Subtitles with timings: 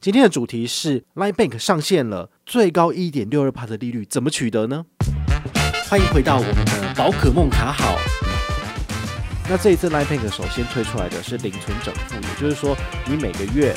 [0.00, 4.86] 今天的主题是 Line Bank 上线了最高一点六二趴的利率，怎么取得呢？
[5.90, 7.98] 欢迎回到我们的宝可梦卡好。
[9.50, 12.76] 那这一次 Line Bank 首先推出来的是零存整付，也就是说
[13.08, 13.74] 你每个月。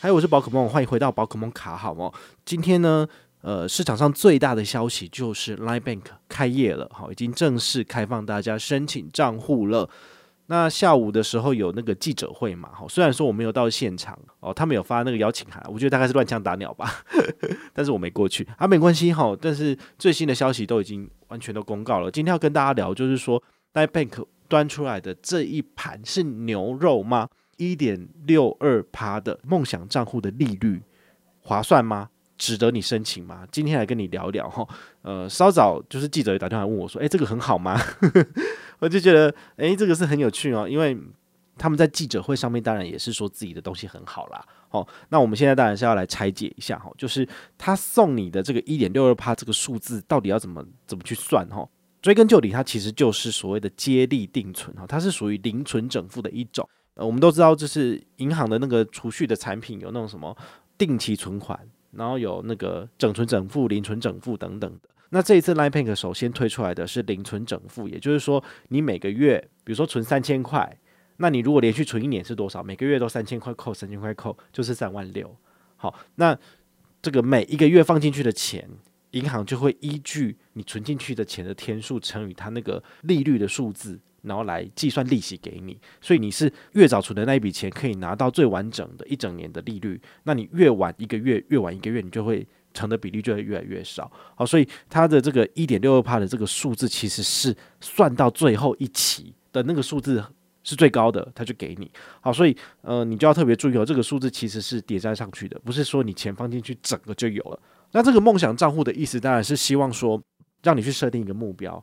[0.00, 2.12] 还有，我是宝可梦，欢迎回到宝可梦卡好哦。
[2.44, 3.06] 今天呢？
[3.40, 9.88] 呃，市场上最大的消息就是 Line Bank 开业了，好，已经正式开放大家申请账户了。
[10.50, 16.90] 那下午的时候有那个记者会嘛，好，虽然说我没有到现场哦，他们有发那个邀请函，我觉得大概是乱枪打鸟吧，
[17.74, 19.36] 但是我没过去，啊，没关系哈。
[19.40, 22.10] 但是最新的消息都已经完全都公告了。
[22.10, 23.42] 今天要跟大家聊，就是说
[23.74, 27.28] Line Bank 端出来的这一盘是牛肉吗？
[27.58, 30.80] 一点六二趴的梦想账户的利率
[31.40, 32.08] 划算吗？
[32.38, 33.46] 值得你申请吗？
[33.52, 34.66] 今天来跟你聊聊哈。
[35.02, 37.78] 呃，稍早就是记者也打电话问我说：“诶，这个很好吗？”
[38.78, 40.96] 我就觉得，诶，这个是很有趣哦，因为
[41.58, 44.42] 他们在记者会上面当然也是说自己的东西很好啦。
[44.68, 51.68] 好，那我们现在当然是要来拆解一下哈，就是他送你的这个一点六二帕这个数字到底要怎么怎么去算哈？
[52.00, 56.68] 追根究底，它其实就是所谓的接力定存哈，它是属于零存整付的一种。
[56.94, 60.36] 呃，我们都知道，就是银行的那个储蓄的产品有那种什么
[60.76, 61.58] 定期存款。
[61.92, 64.88] 然后有那个整存整付、零存整付等等的。
[65.10, 70.78] 那这一次 Line Bank 首先推出来的是零存整付，也就是说，你每个月，比如说存三千块，
[71.16, 72.62] 那你如果连续存一年是多少？
[72.62, 75.34] 每个月都三千块扣三千块扣，就是三万六。
[75.76, 76.38] 好，那
[77.00, 78.68] 这个每一个月放进去的钱，
[79.12, 83.98] 银行就会依据你存进去的钱的天数乘以它那个利率的数字。
[84.22, 90.00] 然后来计算利息给你，所以你是越早存的那一笔钱，可以拿到最完整的一整年的利率。
[90.24, 94.10] 那你越晚一个月，越晚一个月，你就会存的比例就会越来越少。
[94.34, 100.22] 好，所以它的这个一点六二帕的这个数字，其实是算到最后一期的那个数字
[100.64, 101.90] 是最高的，它就给你。
[102.20, 107.60] 好，所以呃，你就要特别注意哦，这个数字其实是叠加上去的，不是说你钱放进去整个就有了。
[107.92, 110.20] 那这个梦想账户的意思，当然是希望说
[110.62, 111.82] 让你去设定一个目标。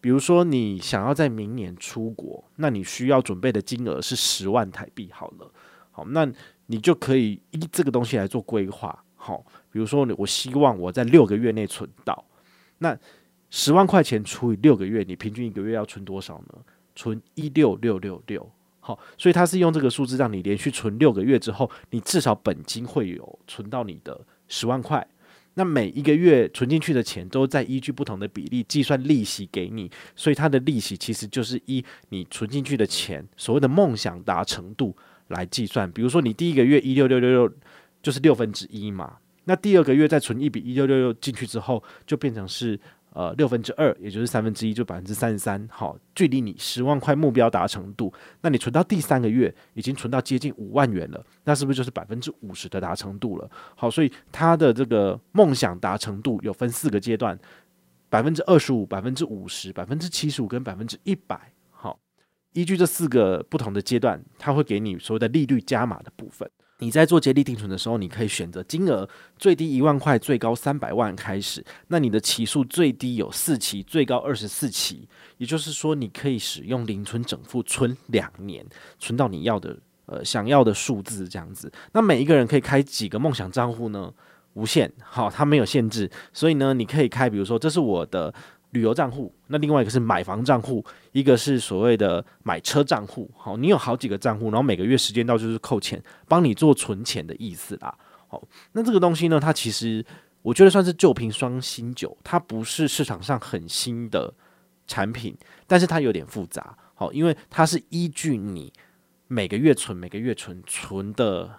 [0.00, 5.10] 比如说，你想要在明年出国，那你需要准备的金额是十万台币。
[5.12, 5.50] 好了，
[5.90, 6.30] 好，那
[6.66, 9.04] 你就可以依这个东西来做规划。
[9.16, 12.24] 好，比如说，我希望我在六个月内存到，
[12.78, 12.96] 那
[13.50, 16.58] 十万块钱除以六个月，你平均一个月要存多少呢？
[16.94, 18.48] 存一六六六六。
[18.80, 25.06] 好，所以它是用这个数字让你连续存六个月之后，你至少本金会有存到你的十万块。
[25.58, 34.96] 那每一个月存进去的钱都在依据不同的比例计算利息给你，所以它的利息其实就是依你存进去的钱所谓的梦想达成度
[35.26, 35.90] 来计算。
[35.90, 37.52] 比如说你第一个月一六六六六
[38.00, 42.78] 就是六分之一嘛，那第二个月再存一笔一六六六进去之后，就变成是。
[43.18, 45.68] 呃，六分之二，也就是三分之一，就百分之三十三。
[45.72, 48.12] 好，距离你十万块目标达成度，
[48.42, 53.50] 那你存到第三个月，已经存到接近五万元了，那是不是就是百分之五十的达成度了？
[53.74, 57.36] 好，所以它的这个梦想达成度有分四个阶段：
[58.08, 61.52] 百分之二十五、百分之五十、百分之七十五跟百分之一百。
[61.72, 61.98] 好，
[62.52, 66.48] 依据这四个不同的阶段，它会给你所谓的利率加码的部分。
[66.80, 71.64] 你在做接力定存的时候，你可以选择金额最低一万块，最高三百万开始。
[71.88, 75.08] 那你的期数最低有四期，最高二十四期。
[75.38, 78.64] 也就是说，你可以使用零存整付存两年，
[78.98, 81.72] 存到你要的呃想要的数字这样子。
[81.92, 84.12] 那每一个人可以开几个梦想账户呢？
[84.54, 86.10] 无限，好，它没有限制。
[86.32, 88.32] 所以呢，你可以开，比如说这是我的。
[88.70, 93.30] 旅游账户，那另外一个是买房账户，一个是所谓的买车账户。
[93.36, 97.96] 好，你有好几个账户，然后每个月时间到就是扣钱，帮你做存钱的意思啦。
[98.28, 98.42] 好，
[98.72, 100.04] 那这个东西呢，它其实
[100.42, 104.32] 我觉得算是旧瓶装新酒，它不是市场上很新的
[104.86, 105.36] 产品，
[105.66, 106.76] 但是它有点复杂。
[106.94, 108.72] 好，因为它是依据你
[109.26, 111.50] 每个月存、每个月存存的。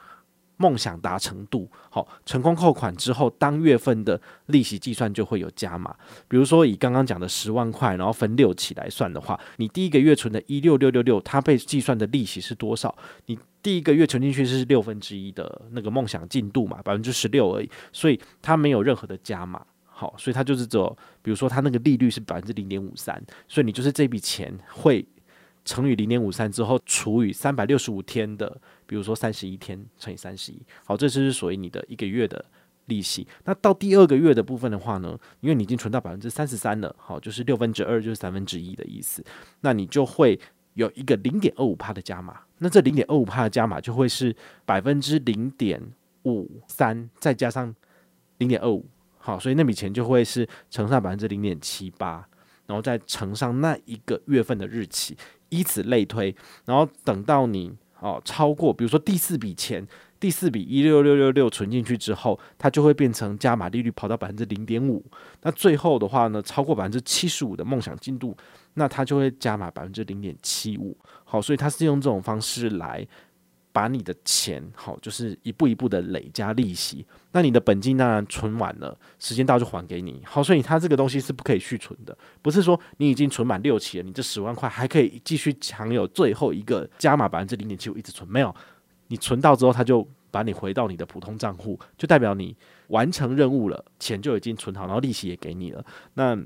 [0.61, 5.95] 梦想达成度好，成功扣款之后，当月份的利息计算就会有加码。
[6.27, 12.93] 比如说以刚刚讲的十万块，然后分六期来算的话，你第一个月存的一六六六六，它被计算的利息是多少？
[13.27, 19.65] 你第一个月存进去是六分之一的那个梦想进度嘛，百分之十六而已，所以它没有任何的加码。
[19.85, 25.05] 好，所以它就是走，比如说它那个利率是百分之零点五三，所以你就是这笔钱会。
[25.65, 32.43] 乘以零点五三之后，除以三百六十五天的，比如说三十一天乘以三十一，好，这就是属于你的一个月的
[32.85, 33.27] 利息。
[33.43, 39.23] 那到第二个月的部分的话呢，因为你已经存到百分之三十三了，好，就是六分之二就是三分之一的意思，
[39.61, 40.39] 那你就会
[40.73, 42.41] 有一个零点二五帕的加码。
[42.57, 45.79] 那这零点二五帕的加码就会是百分之零点
[46.23, 47.73] 五三再加上
[48.39, 48.83] 零点二五，
[49.19, 52.27] 好，所以那笔钱就会是乘上百分之零点七八。
[52.65, 55.17] 然后再乘上那一个月份的日期，
[55.49, 59.87] 以此类推，然后等到你哦超过，比如说第四笔钱。
[60.19, 65.01] 第四笔一六六六六存进去之后，它就会变成加码利率跑到百分之零点五。
[65.43, 68.35] 那最后的话呢，超过百分之七十五的梦想进度，
[68.73, 70.97] 那它就会加码百分之零点七五。
[71.23, 73.07] 好，所以它是用这种方式来
[73.71, 77.05] 把你的钱，好，就是一步一步的累加利息。
[77.31, 80.21] 那你的本金当然存完了，时间到就还给你。
[80.25, 88.53] 好，所以它这个东西是不可以续存的，不是说你已经存满六期了，你这十万块还可以继续享有最后一个加码百分之零点七五一直存，没有。
[89.07, 92.55] 你存到之后，他就把你回到你的普通账户，就代表你
[92.87, 95.83] 完成任务了，钱就已经存好，然后利息也给你了。
[96.13, 96.37] 那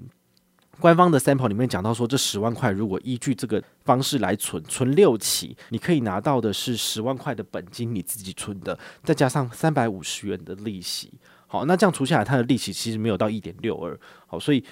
[0.80, 11.14] 官方的 sample 里面讲到说，这十万块如果依据这个方式来存，存六期，你可以拿到的是十万块的本金，你自己存的，再加上三百五十元的利息。
[11.48, 13.98] 好，那这样除下来，它的利息其实没有到一点六二。
[14.26, 14.64] 好，所以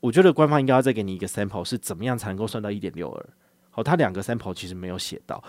[0.00, 3.28] 我觉得官方应该要再给你一个 sample，是怎么样才能够算到一点六二？
[3.70, 5.42] 好，它两个 sample 其实没有写到。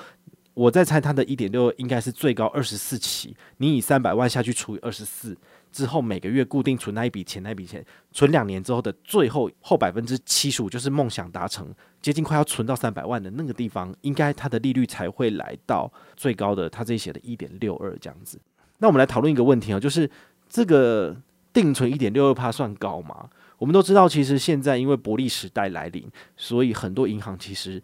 [0.53, 3.35] 我在猜，它的一点六应该是最高二十四期。
[3.57, 5.35] 你以三百万下去除以二十四
[5.71, 16.69] 之后，每个月固定存那一笔钱，那笔钱存两年之后的最后后百分之七十五，就是梦想达成，接近快要存到三百万的那个地方，应该它的利率才会来到最高的。
[16.69, 18.39] 它这里写的一点六二这样子。
[18.77, 20.07] 那我们来讨论一个问题啊，就是
[20.47, 21.17] 这个
[21.51, 23.27] 定存一点六二趴算高吗？
[23.57, 26.07] 我们都知道，其实现在因为薄利时代来临，
[26.37, 27.81] 所以很多银行其实。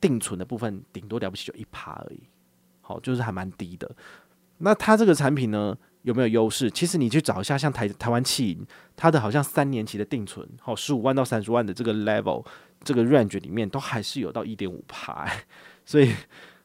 [0.00, 2.20] 定存的部分顶多了不起就一趴而已，
[2.80, 3.90] 好，就是还蛮低的。
[4.58, 6.70] 那它这个产品呢，有没有优势？
[6.70, 8.66] 其实你去找一下，像台台湾企银，
[8.96, 12.44] 它的好像三年期的定存，好，十五万到三十万的这个 level，
[12.82, 15.26] 这个 range 里面都还是有到一点五趴。
[15.84, 16.12] 所以，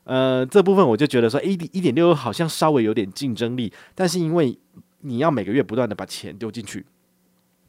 [0.04, 4.58] 呃，这部分我就觉得说，一点一点六好像稍微有点竞争力，但是因为
[5.02, 6.86] 你要每个月不断的把钱丢进去。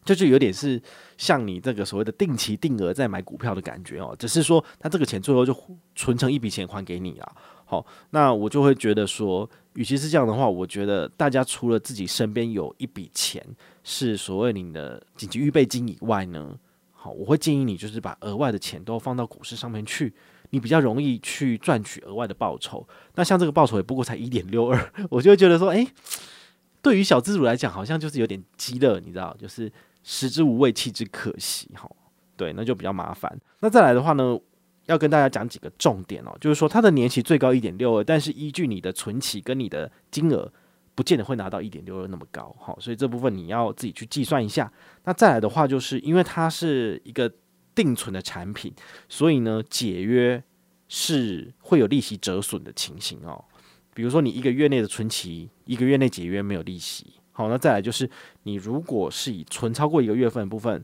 [0.07, 0.81] 这就有点是
[1.19, 5.55] 像你这个所谓的定期定额在买股票的感觉哦，只是说他这个钱最后就
[5.97, 7.37] 存成一笔钱还给你了。
[7.65, 13.45] 好，那我就会觉得说，与其是这样的话，我觉得大家除了自己身边有一笔钱
[13.83, 16.57] 是所谓你的紧急预备金以外呢，
[16.93, 20.15] 好，我会建议你就是把额外的钱都放到股市上面去，
[20.51, 22.87] 你比较容易去赚取额外的报酬。
[23.17, 25.89] 那像这个报酬也不过才一点六二， 我就会觉得说，诶，
[26.81, 29.73] 对于小资主来讲，好像就是有点鸡肋，你知道，就是。
[30.09, 31.91] 食之无味，弃之可惜，哈，
[32.37, 33.37] 对，那就比较麻烦。
[33.59, 34.39] 那再来的话呢，
[34.85, 40.51] 要跟大家讲几个重点哦，就是说它的年期最高一点六二，但是依据你的存期跟你的金额，
[40.95, 44.73] 不见得会拿到一点六二那么高，哈，所以这部分你要自己去计算一下。
[45.03, 47.29] 那再来的话，就是因为它是一个
[47.75, 48.73] 定存的产品，
[49.09, 50.41] 所以呢，解约
[50.87, 53.45] 是会有利息折损的情形哦。
[53.93, 57.15] 比如说你一个月内的存期，一个月内解约没有利息。
[57.37, 58.09] 好，那再来就是，
[58.45, 60.83] 你如果是以存超过一个月份的部分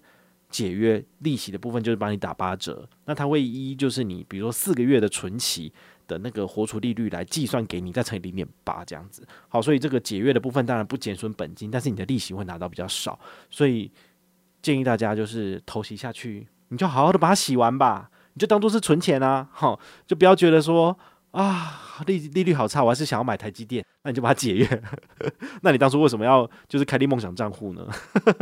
[0.50, 2.86] 解约利息的部分，就是帮你打八折。
[3.06, 5.72] 那它会依就是你比如说四个月的存期
[6.06, 9.26] 的那个活储利率来计算给你，再乘以零点八这样子。
[9.48, 13.18] 好，所以这个解约的部分当然不减损本金，但是你的利息会拿到比较少。
[13.48, 13.90] 所以
[14.60, 20.98] 建议大家就是投息下去，你就好好的把它洗完吧，你就当做是存钱啊，好，就不要觉得说。
[21.32, 24.82] 啊，利利率好差，我还是想要买台积电，那你就把它解约。
[25.62, 27.88] 那你当初为什么要就是开立梦想账户呢？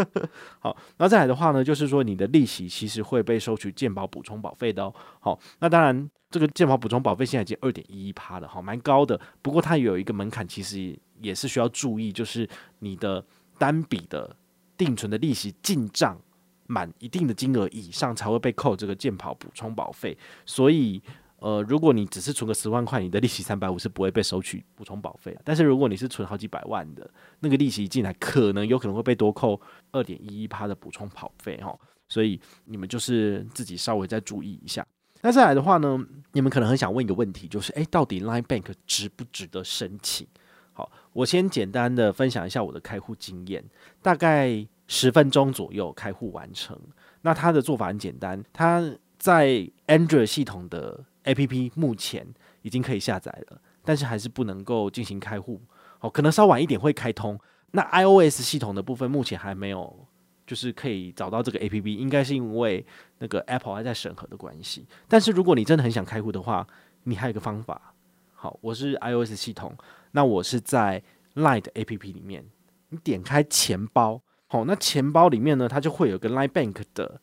[0.59, 4.93] 好，那再来的话呢，就是说你的利息其实会被收取健保补充保费的哦。
[5.21, 9.19] 好，那当然这个健保补充保费现在已经二点一一趴了，好，蛮高的。
[9.41, 12.49] 不过它有一个门槛，其实也是需要注意，就是
[12.81, 13.25] 你的
[13.57, 14.35] 单笔的
[14.77, 16.19] 定存的利息进账
[16.67, 20.19] 满一定的金额以上，才会被扣这个健保补充保费。
[20.45, 21.01] 所以。
[21.41, 25.37] 呃，如果你只是存个十万块，你的利息三百五是不会被收取补充保费。
[25.45, 31.77] 但是如果你是存好几百万的，那个利息进来，可能有可能会被多扣二点一一趴的补充保费哈。
[32.09, 34.87] 所以你们就是自己稍微再注意一下。
[35.23, 35.99] 那再来的话呢，
[36.33, 40.27] 你们可能很想问一个问题，就是诶，到底 Line Bank 值不值得申请？
[40.73, 43.65] 好，我先简单的分享一下我的开户经验，
[44.03, 46.79] 大概十分钟左右开户完成。
[47.23, 48.83] 那它的做法很简单，它
[49.19, 52.27] 在 Android 系统的 APP 目前
[52.63, 55.61] 已经可以下载了，但是还是不能够进行开户。
[56.01, 57.39] 哦，可能稍晚一点会开通。
[57.73, 60.07] 那 iOS 系统的部分目前还没有，
[60.47, 62.85] 就是可以找到这个 APP，应该是因为
[63.19, 64.87] 那个 Apple 还在审核的关系。
[65.07, 66.67] 但是如果你真的很想开户的话，
[67.05, 67.95] 你还有一个方法。
[68.33, 69.77] 好，我是 iOS 系统，
[70.13, 71.03] 那我是在
[71.35, 72.45] Line 的 APP 里面，
[72.89, 77.21] 你点开钱包，好，那钱包里面呢，它就会有个 Line Bank 的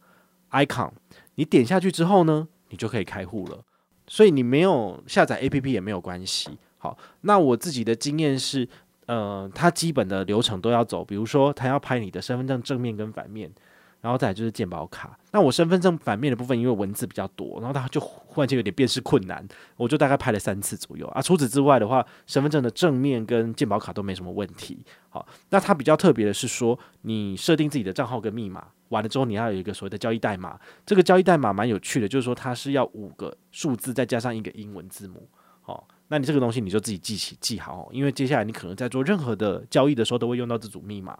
[0.52, 0.92] icon，
[1.36, 3.66] 你点下去之后呢，你就可以开户了。
[4.08, 6.50] 所以你没有下载 APP 也没有关系。
[6.78, 8.68] 好，那我自己的经验是，
[9.06, 13.52] 呃，它基本的流程都要走，比如说它要拍你的身份证正面跟反面，
[14.02, 15.18] 然后再来就是健保卡。
[15.32, 21.22] 那我身份证反面的部分，因为文字比较多，然后它就忽然间有点辨识困难，我就大概拍了三次左右啊。
[21.22, 24.80] 除此之外的话，身份证的正面跟健保卡都没什么问题。
[25.10, 30.60] 好，那它比较特别的是说，你设定自己的账号跟密码完了之后，你要有一个所谓的交易代码。
[30.86, 35.28] 这个交易代码蛮有趣的，就是说它是要五个数字再加上一个英文字母。
[35.62, 41.18] 好，那你这个东西你就自己记起记好，因为接下来你可能在做任何的交易的时候都会用到这组密码。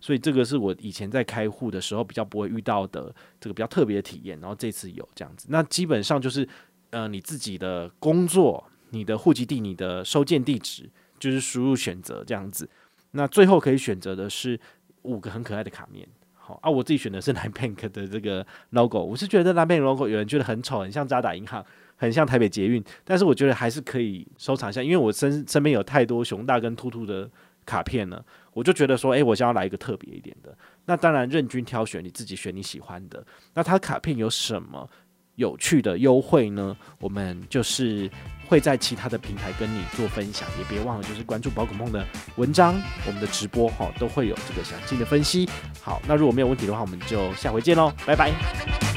[0.00, 5.46] 所以这个是我以前在开户的时候比较不会遇到的这个比较特别的体验，然后这次有这样子。
[5.50, 6.48] 那基本上就是，
[6.90, 10.88] 呃，你自己的工作、你的户籍地、你的收件地址，
[11.18, 12.68] 就是输入选择这样子。
[13.12, 14.58] 那最后可以选择的是
[15.02, 16.08] 五个很可爱的卡面。
[16.34, 21.64] 好啊，我自己选的是 LINE Bank 的这个 logo，我是觉得 LINE Bank logo 有人觉得很丑，很像渣打银行，
[21.94, 27.30] 很像台北捷运，但是我觉得还是可以收藏一下，因为我身身边有太多熊大跟兔兔的
[27.64, 28.24] 卡片了。
[28.52, 30.56] 我就觉得说，诶、我想要来一个特别一点的。
[30.84, 33.24] 那当然，任君挑选，你自己选你喜欢的。
[33.54, 34.88] 那它卡片有什么
[35.36, 36.76] 有趣的优惠呢？
[36.98, 38.10] 我们就是
[38.46, 42.04] 会在其他的平台跟你做分享，也别忘了就是关注宝可梦的
[42.36, 42.74] 文章，
[43.06, 45.48] 我们的直播哈都会有这个详细的分析。
[45.80, 48.91] 好，那如果没有问题的话，我们就下回见喽，拜拜。